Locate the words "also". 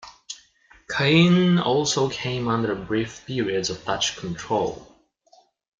1.59-2.09